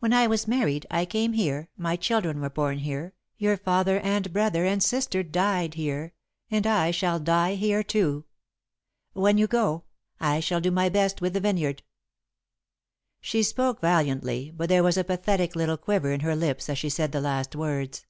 [0.00, 4.30] When I was married, I came here, my children were born here, your father and
[4.30, 6.12] brother and sister died here,
[6.50, 8.26] and I shall die here too.
[9.14, 9.84] When you go,
[10.20, 11.82] I shall do my best with the vineyard."
[13.22, 16.90] She spoke valiantly, but there was a pathetic little quiver in her lips as she
[16.90, 18.04] said the last words.